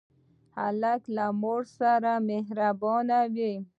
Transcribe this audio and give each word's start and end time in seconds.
هلک 0.57 1.01
له 1.15 1.25
مور 1.41 1.61
سره 1.79 2.11
مهربان 2.29 3.07
وي. 3.35 3.53